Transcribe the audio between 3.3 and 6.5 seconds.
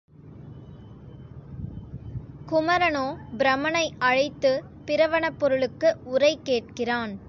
பிரமனை அழைத்து, பிரவணப் பொருளுக்கு உரை